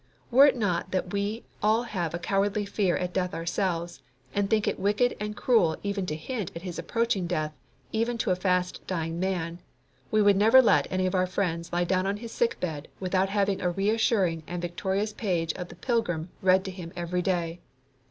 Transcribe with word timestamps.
Were 0.31 0.47
it 0.47 0.57
not 0.57 0.89
that 0.93 1.13
we 1.13 1.43
all 1.61 1.83
have 1.83 2.15
a 2.15 2.17
cowardly 2.17 2.65
fear 2.65 2.97
at 2.97 3.13
death 3.13 3.35
ourselves, 3.35 4.01
and 4.33 4.49
think 4.49 4.67
it 4.67 4.79
wicked 4.79 5.15
and 5.19 5.37
cruel 5.37 5.77
even 5.83 6.07
to 6.07 6.15
hint 6.15 6.49
at 6.55 6.63
his 6.63 6.79
approaching 6.79 7.27
death 7.27 7.53
even 7.91 8.17
to 8.17 8.31
a 8.31 8.35
fast 8.35 8.81
dying 8.87 9.19
man, 9.19 9.59
we 10.09 10.19
would 10.23 10.37
never 10.37 10.59
let 10.59 10.87
any 10.91 11.05
of 11.05 11.13
our 11.13 11.27
friends 11.27 11.71
lie 11.71 11.83
down 11.83 12.07
on 12.07 12.17
his 12.17 12.31
sick 12.31 12.59
bed 12.59 12.87
without 12.99 13.29
having 13.29 13.61
a 13.61 13.69
reassuring 13.69 14.41
and 14.47 14.63
victorious 14.63 15.13
page 15.13 15.53
of 15.53 15.67
the 15.69 15.75
Pilgrim 15.75 16.31
read 16.41 16.65
to 16.65 16.71
him 16.71 16.91
every 16.95 17.21
day. 17.21 17.59